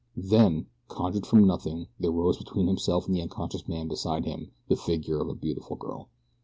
[0.17, 4.75] Then, conjured from nothing, there rose between himself and the unconscious man beside him the
[4.75, 6.09] figure of a beautiful girl.